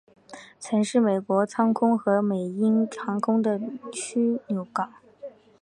[0.59, 3.59] 曾是美国航空和美鹰航空的
[3.93, 4.91] 枢杻港。